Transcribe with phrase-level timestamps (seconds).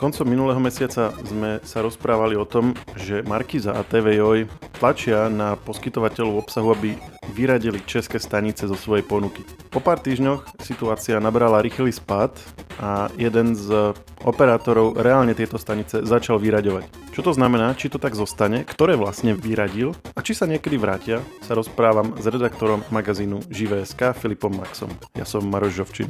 [0.00, 4.48] Koncom minulého mesiaca sme sa rozprávali o tom, že Markiza a TV Joj
[4.80, 6.96] tlačia na poskytovateľov obsahu, aby
[7.36, 9.44] vyradili české stanice zo svojej ponuky.
[9.68, 12.32] Po pár týždňoch situácia nabrala rýchly spad
[12.80, 13.92] a jeden z
[14.24, 17.12] operátorov reálne tieto stanice začal vyraďovať.
[17.12, 21.20] Čo to znamená, či to tak zostane, ktoré vlastne vyradil a či sa niekedy vrátia,
[21.44, 24.88] sa rozprávam s redaktorom magazínu Živé.sk Filipom Maxom.
[25.12, 26.08] Ja som Maroš Žovčin.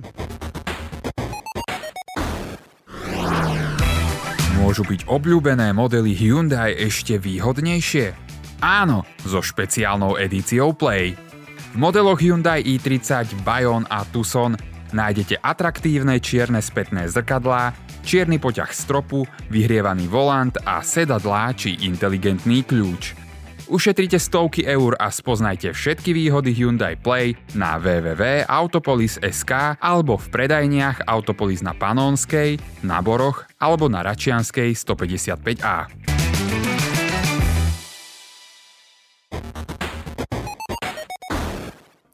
[4.71, 8.15] Môžu byť obľúbené modely Hyundai ešte výhodnejšie?
[8.63, 11.19] Áno, so špeciálnou edíciou Play.
[11.75, 14.55] V modeloch Hyundai i30, Bayon a Tucson
[14.95, 17.75] nájdete atraktívne čierne spätné zrkadlá,
[18.07, 23.20] čierny poťah stropu, vyhrievaný volant a sedadlá či inteligentný kľúč.
[23.71, 31.63] Ušetrite stovky eur a spoznajte všetky výhody Hyundai Play na www.autopolis.sk alebo v predajniach Autopolis
[31.63, 35.87] na Panonskej, na Boroch alebo na Račianskej 155A.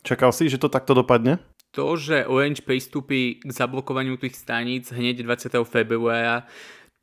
[0.04, 1.40] Čakal si, že to takto dopadne?
[1.72, 5.56] To, že Orange pristúpi k zablokovaniu tých staníc hneď 20.
[5.64, 6.44] februára,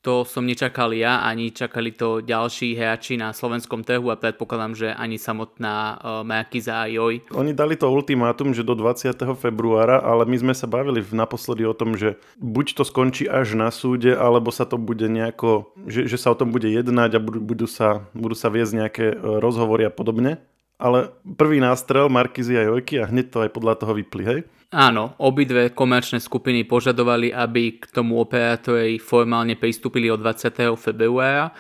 [0.04, 4.88] to som nečakal ja, ani čakali to ďalší hráči na slovenskom trhu a predpokladám, že
[4.92, 7.24] ani samotná uh, Markiza a Joj.
[7.32, 9.16] Oni dali to ultimátum, že do 20.
[9.40, 13.72] februára, ale my sme sa bavili naposledy o tom, že buď to skončí až na
[13.72, 17.40] súde, alebo sa to bude nejako, že, že sa o tom bude jednať a budú,
[17.40, 20.44] budú, sa, budú sa viesť nejaké e, rozhovory a podobne.
[20.82, 24.40] Ale prvý nástrel Markizy a Jojky a hneď to aj podľa toho vypli, hej?
[24.74, 30.74] Áno, obidve komerčné skupiny požadovali, aby k tomu operátori formálne pristúpili od 20.
[30.82, 31.54] februára.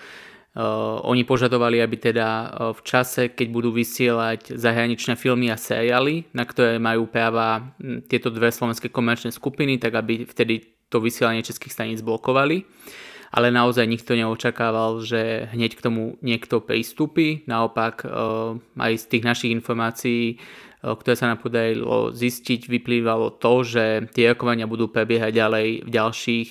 [0.53, 2.45] Uh, oni požadovali, aby teda uh,
[2.77, 8.29] v čase, keď budú vysielať zahraničné filmy a seriály, na ktoré majú práva hm, tieto
[8.29, 10.61] dve slovenské komerčné skupiny, tak aby vtedy
[10.93, 12.69] to vysielanie českých staníc blokovali.
[13.33, 17.41] Ale naozaj nikto neočakával, že hneď k tomu niekto pristúpi.
[17.49, 20.37] Naopak uh, aj z tých našich informácií
[20.83, 26.49] ktoré sa nám podarilo zistiť, vyplývalo to, že tie rokovania budú prebiehať ďalej v ďalších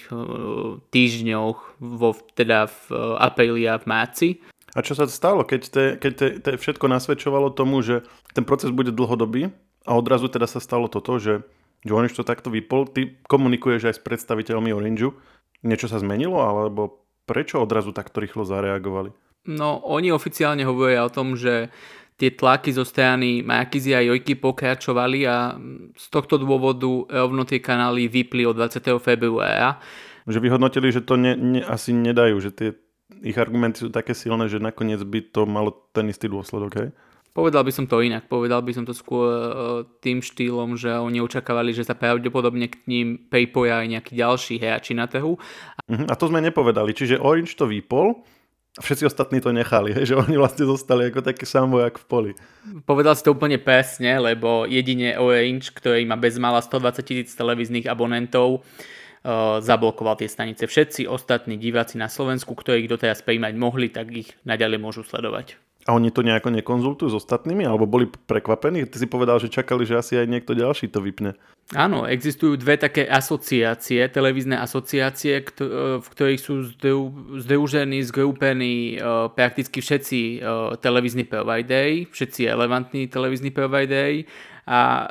[0.89, 2.81] týždňoch, vo, teda v
[3.21, 4.29] apríli a v marci.
[4.73, 8.73] A čo sa stalo, keď, te, keď te, te všetko nasvedčovalo tomu, že ten proces
[8.73, 9.53] bude dlhodobý
[9.85, 11.45] a odrazu teda sa stalo toto, že,
[11.85, 15.13] že Orange to takto vypol, ty komunikuješ aj s predstaviteľmi Orangeu,
[15.63, 19.15] niečo sa zmenilo, alebo prečo odrazu takto rýchlo zareagovali?
[19.51, 21.71] No, oni oficiálne hovoria o tom, že
[22.15, 25.59] tie tlaky zo strany Markizy a Jojky pokračovali a
[25.99, 28.79] z tohto dôvodu rovno tie kanály vypli od 20.
[29.03, 29.83] februára.
[30.31, 32.69] Že vyhodnotili, že to ne, ne, asi nedajú, že tie
[33.27, 36.89] ich argumenty sú také silné, že nakoniec by to malo ten istý dôsledok, hej?
[37.33, 38.29] Povedal by som to inak.
[38.29, 39.49] Povedal by som to skôr uh,
[40.05, 44.93] tým štýlom, že oni očakávali, že sa pravdepodobne k ním pripoja aj nejakí ďalší hráči
[44.93, 45.41] na trhu.
[45.41, 46.07] Uh-huh.
[46.09, 46.93] A to sme nepovedali.
[46.93, 48.21] Čiže Orange to vypol
[48.73, 52.33] a všetci ostatní to nechali, že oni vlastne zostali ako taký samvojak v poli.
[52.85, 58.61] Povedal si to úplne presne, lebo jedine Orange, ktorý má bezmála 120 tisíc televíznych abonentov,
[58.61, 60.69] uh, zablokoval tie stanice.
[60.69, 65.57] Všetci ostatní diváci na Slovensku, ktorí ich doteraz príjmať mohli, tak ich naďalej môžu sledovať.
[65.83, 67.67] A oni to nejako nekonzultujú s ostatnými?
[67.67, 68.87] Alebo boli prekvapení?
[68.87, 71.35] Ty si povedal, že čakali, že asi aj niekto ďalší to vypne.
[71.73, 75.41] Áno, existujú dve také asociácie, televízne asociácie,
[75.99, 76.69] v ktorých sú
[77.41, 80.39] združení, zgrúpení e, prakticky všetci e,
[80.85, 84.29] televízni providery, všetci relevantní televízni providery
[84.69, 85.09] a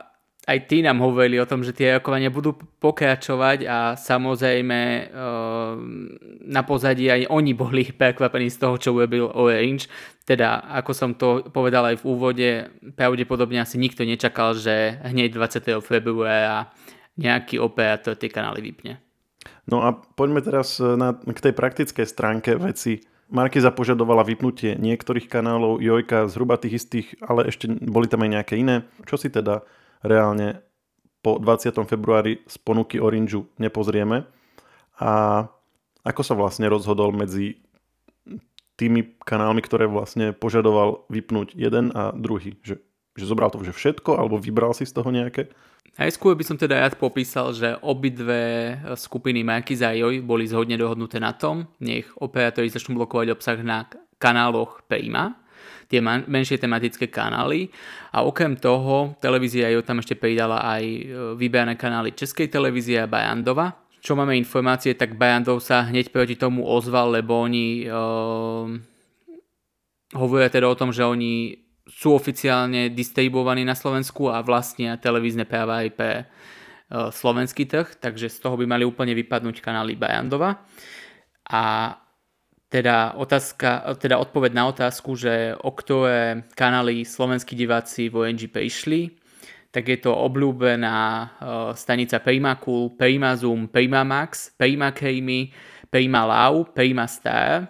[0.51, 5.05] aj tí nám hovorili o tom, že tie rokovania budú pokračovať a samozrejme eh,
[6.51, 9.87] na pozadí aj oni boli prekvapení z toho, čo urobil Orange.
[10.27, 12.49] Teda, ako som to povedal aj v úvode,
[12.93, 15.79] pravdepodobne asi nikto nečakal, že hneď 20.
[15.81, 16.69] februára
[17.15, 18.99] nejaký operátor tie kanály vypne.
[19.67, 23.07] No a poďme teraz eh, na, k tej praktickej stránke veci.
[23.31, 28.59] Markiza požadovala vypnutie niektorých kanálov, Jojka zhruba tých istých, ale ešte boli tam aj nejaké
[28.59, 28.83] iné.
[29.07, 29.63] Čo si teda
[30.01, 30.61] reálne
[31.21, 31.77] po 20.
[31.85, 34.25] februári z ponuky Orangeu nepozrieme.
[34.97, 35.45] A
[36.01, 37.61] ako sa vlastne rozhodol medzi
[38.77, 42.57] tými kanálmi, ktoré vlastne požadoval vypnúť jeden a druhý?
[42.65, 42.81] Že,
[43.13, 45.53] že zobral to že všetko, alebo vybral si z toho nejaké?
[46.01, 51.21] Najskôr by som teda rád popísal, že obidve skupiny Markiza a Joj boli zhodne dohodnuté
[51.21, 53.85] na tom, nech operátori začnú blokovať obsah na
[54.17, 55.40] kanáloch Prima,
[55.91, 57.67] tie man- menšie tematické kanály.
[58.15, 61.03] A okrem toho, televízia ju tam ešte pridala aj e,
[61.35, 63.75] vyberané kanály Českej televízie a Bajandova.
[64.01, 68.65] Čo máme informácie, tak Bajandov sa hneď proti tomu ozval, lebo oni uh,
[70.17, 71.53] hovoria teda o tom, že oni
[71.85, 78.25] sú oficiálne distribuovaní na Slovensku a vlastnia televízne práva aj pre uh, slovenský trh, takže
[78.25, 80.65] z toho by mali úplne vypadnúť kanály Bajandova.
[81.45, 81.93] A
[82.71, 89.11] teda, otázka, teda odpoveď na otázku, že o ktoré kanály slovenskí diváci v ONGP išli,
[89.75, 91.27] tak je to obľúbená uh,
[91.75, 95.51] stanica Prima Cool, Prima Zoom, Prima Max, Prima Kamy,
[95.91, 97.67] Prima Lau, Prima Star,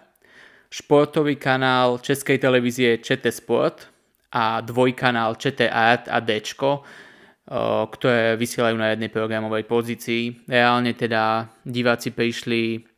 [0.70, 3.90] športový kanál Českej televízie ČT Sport
[4.30, 10.46] a dvojkanál ČT Art a Dčko, uh, ktoré vysielajú na jednej programovej pozícii.
[10.46, 12.91] Reálne teda diváci prišli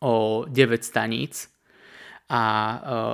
[0.00, 1.48] o 9 staníc
[2.26, 2.42] a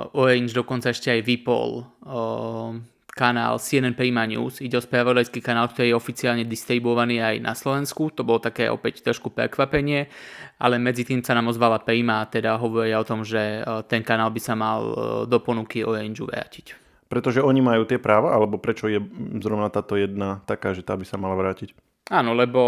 [0.09, 2.73] uh, Orange dokonca ešte aj vypol uh,
[3.13, 4.57] kanál CNN Prima News.
[4.57, 8.09] Ide o spravodajský kanál, ktorý je oficiálne distribuovaný aj na Slovensku.
[8.17, 10.09] To bolo také opäť trošku prekvapenie,
[10.57, 14.01] ale medzi tým sa nám ozvala Prima a teda hovoria o tom, že uh, ten
[14.01, 14.95] kanál by sa mal uh,
[15.29, 16.81] do ponuky Orange vrátiť.
[17.05, 18.97] Pretože oni majú tie práva, alebo prečo je
[19.37, 21.92] zrovna táto jedna taká, že tá by sa mala vrátiť?
[22.11, 22.61] Áno, lebo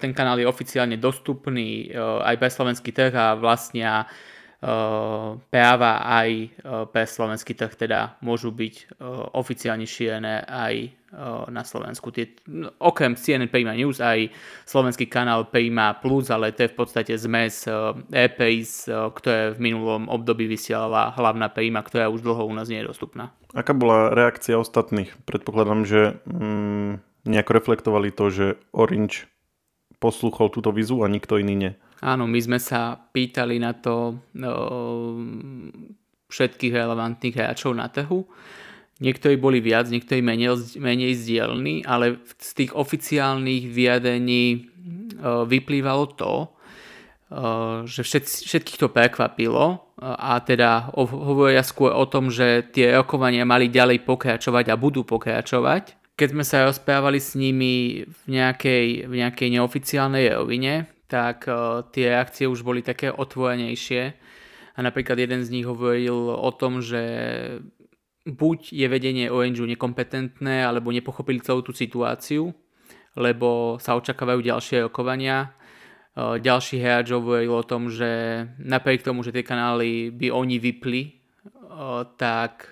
[0.00, 4.08] ten kanál je oficiálne dostupný aj pre slovenský trh a vlastnia
[5.50, 6.54] práva aj
[6.94, 8.94] pre slovenský trh teda môžu byť
[9.34, 10.74] oficiálne šírené aj
[11.50, 12.14] na Slovensku.
[12.14, 14.30] Tie, no, okrem CNN Prima News aj
[14.64, 17.66] slovenský kanál Prima Plus, ale to je v podstate zmes
[18.14, 22.88] EPIS, ktoré v minulom období vysielala hlavná Prima, ktorá už dlho u nás nie je
[22.88, 23.34] dostupná.
[23.52, 25.12] Aká bola reakcia ostatných?
[25.28, 29.30] Predpokladám, že mm, nejak reflektovali to, že Orange
[30.02, 31.72] poslúchol túto vizu a nikto iný nie.
[32.02, 34.18] Áno, my sme sa pýtali na to
[36.26, 38.26] všetkých relevantných hráčov na trhu.
[38.98, 44.66] Niektorí boli viac, niektorí menej, menej zdielní, ale z tých oficiálnych vyjadení
[45.22, 46.50] vyplývalo to,
[47.86, 53.70] že všet, všetkých to prekvapilo a teda hovoria skôr o tom, že tie rokovania mali
[53.70, 59.48] ďalej pokračovať a budú pokračovať keď sme sa rozprávali s nimi v nejakej, v nejakej
[59.58, 64.02] neoficiálnej rovine, tak uh, tie reakcie už boli také otvorenejšie.
[64.72, 67.00] A napríklad jeden z nich hovoril o tom, že
[68.24, 72.52] buď je vedenie Orange nekompetentné, alebo nepochopili celú tú situáciu,
[73.16, 75.52] lebo sa očakávajú ďalšie rokovania.
[76.12, 81.02] Uh, ďalší hráč hovoril o tom, že napriek tomu, že tie kanály by oni vypli,
[81.72, 82.68] uh, tak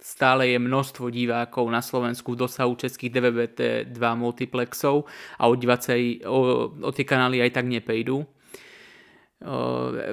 [0.00, 5.04] stále je množstvo divákov na Slovensku v dosahu českých DVB-T2 multiplexov
[5.36, 8.24] a o, divacej, o, o tie kanály aj tak nepejdú.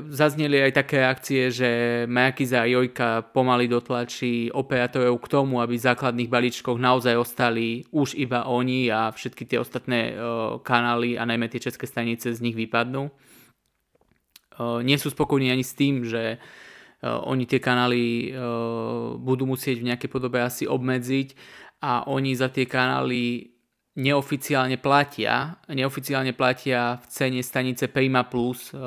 [0.08, 1.70] Zazneli aj také akcie, že
[2.08, 8.16] Majakiza a Jojka pomaly dotlačí operátorov k tomu, aby v základných balíčkoch naozaj ostali už
[8.16, 10.16] iba oni a všetky tie ostatné
[10.64, 13.12] kanály a najmä tie české stanice z nich vypadnú.
[14.88, 16.40] Nie sú spokojní ani s tým, že
[17.06, 18.38] oni tie kanály eh,
[19.22, 21.38] budú musieť v nejakej podobe asi obmedziť
[21.86, 23.54] a oni za tie kanály
[23.98, 28.80] neoficiálne platia, neoficiálne platia v cene stanice Prima Plus, eh,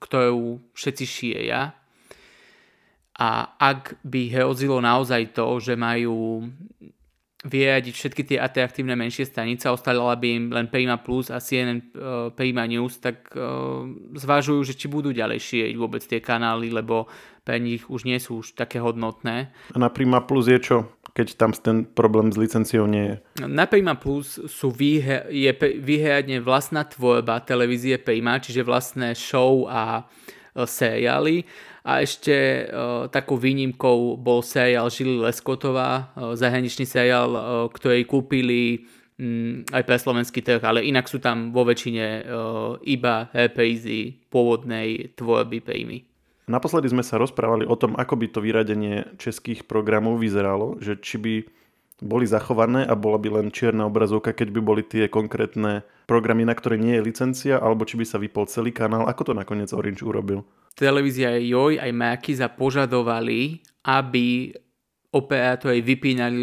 [0.00, 1.76] ktorú všetci šieja.
[3.14, 3.30] A
[3.60, 6.50] ak by hrozilo naozaj to, že majú
[7.44, 11.76] vyradiť všetky tie atraktívne menšie stanice a ostala by im len Prima Plus a CNN
[11.76, 13.84] uh, eh, Prima News, tak uh,
[14.16, 17.04] zvažujú, že či budú ďalej šíriť vôbec tie kanály, lebo
[17.44, 19.52] pre nich už nie sú už také hodnotné.
[19.72, 20.78] A na Prima Plus je čo?
[21.14, 23.46] keď tam ten problém s licenciou nie je.
[23.46, 25.46] Na Prima Plus sú výhe, je
[25.78, 31.46] výhradne vlastná tvorba televízie Prima, čiže vlastné show a uh, seriály
[31.84, 38.88] a ešte uh, takou výnimkou bol seriál Žili Leskotová, uh, zahraničný seriál, uh, ktorý kúpili
[39.20, 45.12] um, aj pre slovenský trh, ale inak sú tam vo väčšine uh, iba reprízy pôvodnej
[45.12, 46.08] tvorby príjmy.
[46.48, 51.16] Naposledy sme sa rozprávali o tom, ako by to vyradenie českých programov vyzeralo, že či
[51.16, 51.34] by
[52.02, 56.56] boli zachované a bola by len čierna obrazovka, keď by boli tie konkrétne programy, na
[56.56, 59.06] ktoré nie je licencia, alebo či by sa vypol celý kanál.
[59.06, 60.42] Ako to nakoniec Orange urobil?
[60.74, 64.50] televízia Joj aj Makiza požadovali, aby
[65.14, 66.42] operátori vypínali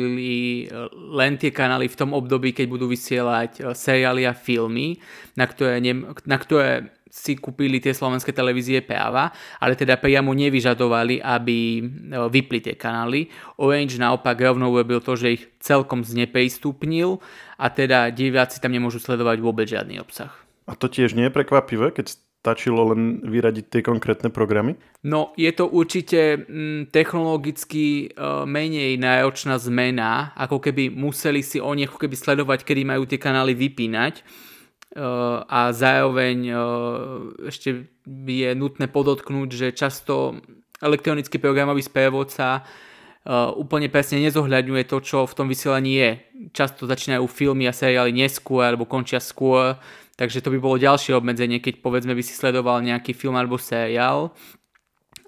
[0.65, 4.97] eh, len tie kanály v tom období, keď budú vysielať eh, seriály a filmy,
[5.35, 11.19] na ktoré, ne, na ktoré si kúpili tie slovenské televízie práva, ale teda priamo nevyžadovali,
[11.19, 11.83] aby eh,
[12.31, 13.27] vypli tie kanály.
[13.59, 17.19] Orange naopak rovno urobil to, že ich celkom zneprístupnil
[17.59, 20.31] a teda diváci tam nemôžu sledovať vôbec žiadny obsah.
[20.71, 24.73] A to tiež nie je prekvapivé, keď stačilo len vyradiť tie konkrétne programy?
[25.05, 31.85] No, je to určite mm, technologicky uh, menej náročná zmena, ako keby museli si oni
[31.85, 34.25] ako keby sledovať, kedy majú tie kanály vypínať.
[34.91, 36.59] Uh, a zároveň uh,
[37.45, 40.41] ešte je nutné podotknúť, že často
[40.81, 46.11] elektronický programový sprievodca uh, úplne presne nezohľadňuje to, čo v tom vysielaní je.
[46.57, 49.77] často začínajú filmy a seriály neskôr alebo končia skôr,
[50.15, 54.31] takže to by bolo ďalšie obmedzenie, keď povedzme by si sledoval nejaký film alebo seriál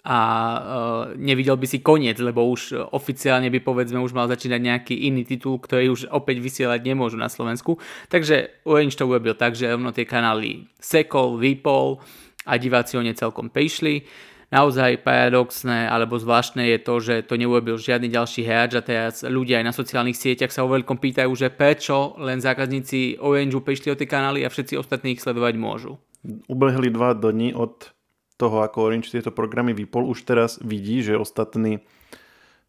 [0.03, 4.95] a uh, nevidel by si koniec, lebo už oficiálne by povedzme už mal začínať nejaký
[5.07, 7.79] iný titul, ktorý už opäť vysielať nemôžu na Slovensku.
[8.11, 12.03] Takže Orange to urobil tak, že rovno tie kanály sekol, vypol
[12.43, 14.03] a diváci o ne celkom prišli.
[14.53, 19.57] Naozaj paradoxné alebo zvláštne je to, že to neurobil žiadny ďalší hráč a teraz ľudia
[19.57, 23.97] aj na sociálnych sieťach sa o veľkom pýtajú, že prečo len zákazníci Orange prišli o
[23.97, 25.97] tie kanály a všetci ostatní ich sledovať môžu.
[26.45, 27.89] Ubehli dva dni od
[28.37, 31.81] toho, ako Orange tieto programy vypol, už teraz vidí, že ostatní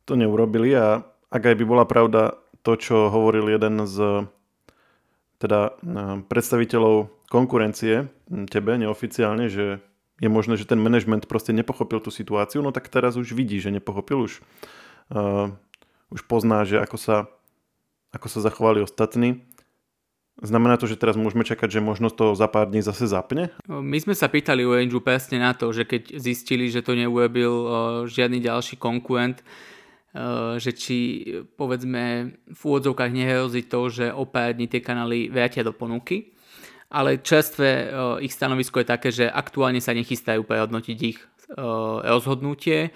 [0.09, 4.25] to neurobili a ak aj by bola pravda to, čo hovoril jeden z
[5.37, 8.09] teda eh, predstaviteľov konkurencie
[8.49, 9.85] tebe neoficiálne, že
[10.23, 13.75] je možné, že ten management proste nepochopil tú situáciu, no tak teraz už vidí, že
[13.75, 14.43] nepochopil, už,
[15.11, 15.51] uh,
[16.15, 17.17] už pozná, že ako sa,
[18.15, 19.43] ako sa zachovali ostatní
[20.43, 23.55] Znamená to, že teraz môžeme čakať, že možno to za pár dní zase zapne?
[23.71, 27.55] My sme sa pýtali u Angel presne na to, že keď zistili, že to neurobil
[28.11, 29.47] žiadny ďalší konkurent,
[30.59, 30.97] že či
[31.55, 36.34] povedzme v úvodzovkách nehrozí to, že o pár dní tie kanály vrátia do ponuky.
[36.95, 37.91] Ale čerstvé
[38.23, 41.19] ich stanovisko je také, že aktuálne sa nechystajú prehodnotiť ich
[42.07, 42.95] rozhodnutie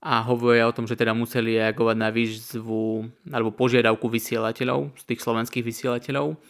[0.00, 5.20] a hovoria o tom, že teda museli reagovať na výzvu alebo požiadavku vysielateľov, z tých
[5.20, 6.40] slovenských vysielateľov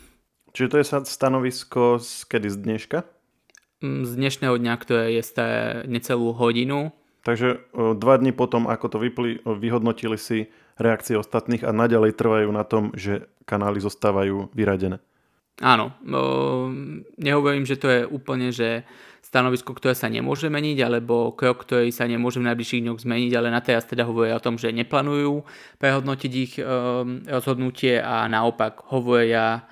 [0.53, 2.99] Čiže to je stanovisko z kedy z dneška?
[3.85, 6.91] Mm, z dnešného dňa, ktoré je staré necelú hodinu.
[7.23, 10.49] Takže dva dní potom, ako to vypli, vyhodnotili si
[10.81, 15.03] reakcie ostatných a naďalej trvajú na tom, že kanály zostávajú vyradené.
[15.59, 15.91] Áno,
[17.19, 18.87] nehovorím, že to je úplne, že
[19.27, 23.51] stanovisko, ktoré sa nemôže meniť, alebo krok, ktorý sa nemôže v najbližších dňoch zmeniť, ale
[23.51, 25.43] na teraz teda hovoria o tom, že neplánujú
[25.83, 26.57] prehodnotiť ich
[27.27, 29.67] rozhodnutie a naopak hovoria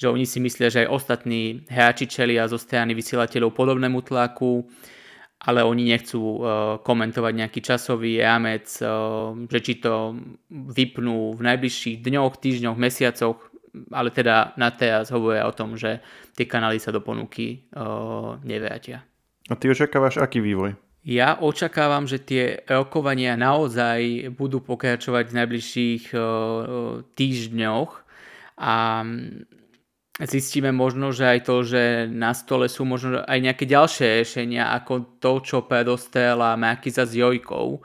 [0.00, 4.64] že oni si myslia, že aj ostatní hráči čelia zo strany vysielateľov podobnému tlaku,
[5.44, 6.40] ale oni nechcú
[6.80, 8.64] komentovať nejaký časový rámec,
[9.44, 10.16] že či to
[10.48, 13.49] vypnú v najbližších dňoch, týždňoch, mesiacoch,
[13.90, 16.02] ale teda na teraz hovoria o tom, že
[16.34, 19.02] tie kanály sa do ponuky uh, nevrátia.
[19.50, 20.78] A ty očakávaš aký vývoj?
[21.00, 26.04] Ja očakávam, že tie rokovania naozaj budú pokračovať v najbližších
[27.16, 27.90] týždňoch
[28.60, 28.74] a
[30.20, 35.16] zistíme možno, že aj to, že na stole sú možno aj nejaké ďalšie riešenia ako
[35.16, 37.80] to, čo predostrela Markiza s Jojkou.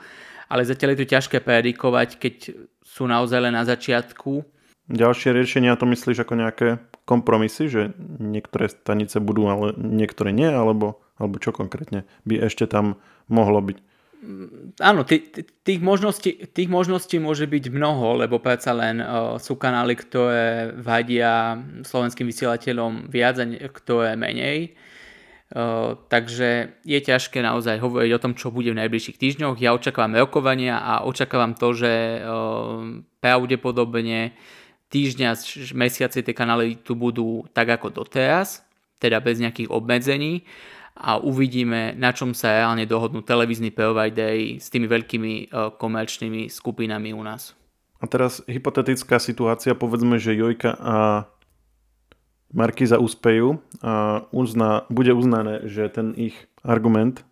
[0.51, 2.35] Ale zatiaľ je to ťažké predikovať, keď
[2.83, 4.43] sú naozaj len na začiatku.
[4.85, 6.67] Ďalšie riešenia to myslíš ako nejaké
[7.09, 7.81] kompromisy, že
[8.21, 13.77] niektoré stanice budú, ale niektoré nie, alebo, alebo čo konkrétne by ešte tam mohlo byť?
[14.81, 15.05] áno,
[15.65, 21.59] tých možností, tých možností môže byť mnoho, lebo predsa len uh, sú kanály, ktoré vadia
[21.85, 24.73] slovenským vysielateľom viac a ktoré menej.
[25.45, 29.61] Uh, takže je ťažké naozaj hovoriť o tom, čo bude v najbližších týždňoch.
[29.61, 34.33] Ja očakávam rokovania a očakávam to, že uh, pravdepodobne
[34.95, 35.29] týždňa,
[35.75, 38.63] mesiace tie kanály tu budú tak ako doteraz,
[38.95, 40.47] teda bez nejakých obmedzení
[40.95, 47.11] a uvidíme, na čom sa reálne dohodnú televízni providery s tými veľkými e, komerčnými skupinami
[47.11, 47.51] u nás.
[47.99, 51.27] A teraz hypotetická situácia, povedzme, že Jojka a
[52.55, 57.27] Markiza uspejú a uzná, bude uznané, že ten ich argument,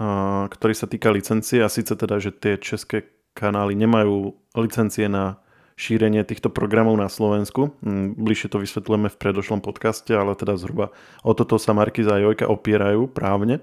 [0.00, 3.04] a, ktorý sa týka licencie, a síce teda, že tie české
[3.36, 5.43] kanály nemajú licencie na
[5.74, 7.74] šírenie týchto programov na Slovensku.
[7.82, 10.94] Mm, bližšie to vysvetlujeme v predošlom podcaste, ale teda zhruba
[11.26, 13.58] o toto sa Markiza a Jojka opierajú právne.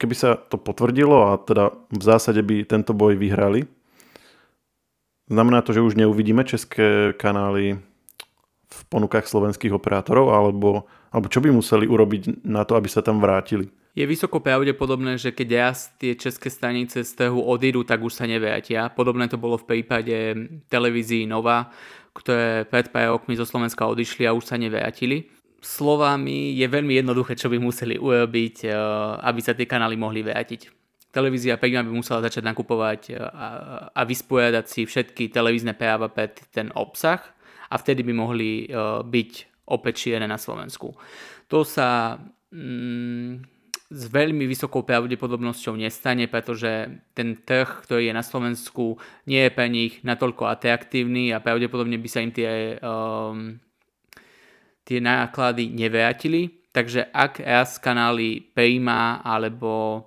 [0.00, 3.68] Keby sa to potvrdilo a teda v zásade by tento boj vyhrali,
[5.30, 7.78] znamená to, že už neuvidíme české kanály
[8.66, 13.22] v ponukách slovenských operátorov, alebo, alebo čo by museli urobiť na to, aby sa tam
[13.22, 13.70] vrátili?
[13.96, 18.28] Je vysoko pravdepodobné, že keď raz tie české stanice z trhu odídu, tak už sa
[18.28, 18.92] nevrátia.
[18.92, 20.36] Podobné to bolo v prípade
[20.68, 21.72] televízií Nova,
[22.12, 25.32] ktoré pred pár rokmi zo Slovenska odišli a už sa nevrátili.
[25.64, 28.76] Slovami je veľmi jednoduché, čo by museli urobiť, eh,
[29.24, 30.68] aby sa tie kanály mohli vrátiť.
[31.08, 33.20] Televízia Prima by musela začať nakupovať eh,
[33.96, 37.24] a vysporiadať si všetky televízne práva pre ten obsah
[37.72, 39.30] a vtedy by mohli eh, byť
[39.72, 40.92] opäť šírené na Slovensku.
[41.48, 42.20] To sa
[42.52, 43.55] mm,
[43.86, 48.98] s veľmi vysokou pravdepodobnosťou nestane, pretože ten trh, ktorý je na Slovensku,
[49.30, 53.62] nie je pre nich natoľko atraktívny a pravdepodobne by sa im tie, um,
[54.82, 56.66] tie náklady nevrátili.
[56.74, 60.04] Takže ak raz kanály Prima alebo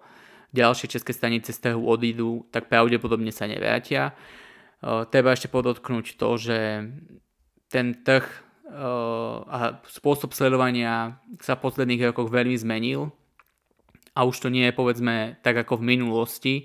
[0.51, 4.13] ďalšie české stanice z trhu odídu, tak pravdepodobne sa nevrátia.
[5.09, 6.89] treba ešte podotknúť to, že
[7.69, 8.25] ten trh
[9.49, 13.09] a spôsob sledovania sa v posledných rokoch veľmi zmenil
[14.19, 16.55] a už to nie je povedzme tak ako v minulosti,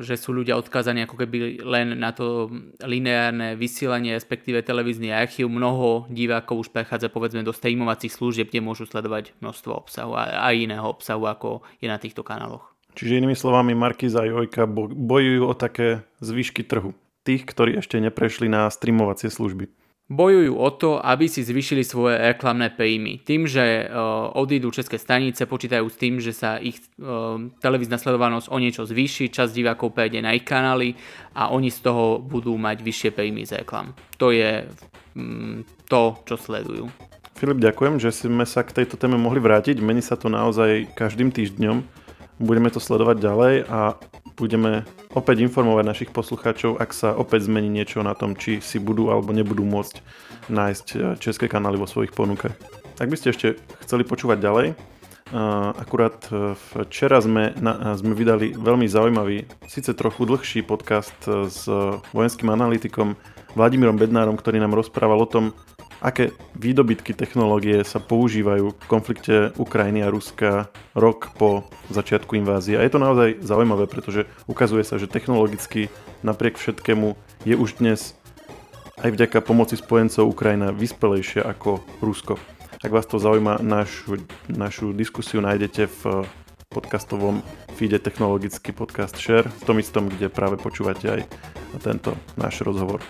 [0.00, 2.46] že sú ľudia odkázaní ako keby len na to
[2.86, 5.50] lineárne vysielanie, respektíve televízny archív.
[5.50, 10.54] Mnoho divákov už prechádza povedzme do streamovacích služieb, kde môžu sledovať množstvo obsahu a aj
[10.54, 12.70] iného obsahu, ako je na týchto kanáloch.
[12.94, 16.94] Čiže inými slovami, Markiz a Jojka bojujú o také zvyšky trhu.
[17.26, 19.79] Tých, ktorí ešte neprešli na streamovacie služby
[20.10, 23.22] bojujú o to, aby si zvyšili svoje reklamné príjmy.
[23.22, 28.50] Tým, že uh, odídu české stanice, počítajú s tým, že sa ich uh, televízna sledovanosť
[28.50, 30.98] o niečo zvýši, časť divákov prejde na ich kanály
[31.38, 33.94] a oni z toho budú mať vyššie príjmy z reklam.
[34.18, 34.66] To je
[35.14, 36.90] um, to, čo sledujú.
[37.38, 39.78] Filip, ďakujem, že sme sa k tejto téme mohli vrátiť.
[39.80, 41.86] Mení sa to naozaj každým týždňom.
[42.36, 43.96] Budeme to sledovať ďalej a
[44.40, 49.12] budeme opäť informovať našich poslucháčov, ak sa opäť zmení niečo na tom, či si budú
[49.12, 50.00] alebo nebudú môcť
[50.48, 52.56] nájsť eh, české kanály vo svojich ponukách.
[52.96, 54.76] Ak by ste ešte chceli počúvať ďalej, eh,
[55.76, 56.56] akurát eh,
[56.88, 61.68] včera sme, na, sme vydali veľmi zaujímavý, síce trochu dlhší podcast s
[62.16, 63.20] vojenským analytikom
[63.52, 65.44] Vladimírom Bednárom, ktorý nám rozprával o tom,
[66.00, 72.80] aké výdobytky technológie sa používajú v konflikte Ukrajiny a Ruska rok po začiatku invázie.
[72.80, 75.92] A je to naozaj zaujímavé, pretože ukazuje sa, že technologicky
[76.24, 77.14] napriek všetkému
[77.44, 78.16] je už dnes
[79.00, 82.36] aj vďaka pomoci spojencov Ukrajina vyspelejšia ako Rusko.
[82.80, 86.24] Ak vás to zaujíma, našu, našu diskusiu nájdete v
[86.72, 87.44] podcastovom
[87.76, 91.20] feede technologický podcast Share, v tom istom, kde práve počúvate aj
[91.84, 93.04] tento náš rozhovor.